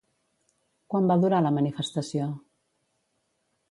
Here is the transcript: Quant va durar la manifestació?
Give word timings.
Quant 0.93 1.11
va 1.13 1.19
durar 1.25 1.43
la 1.49 1.53
manifestació? 1.59 2.33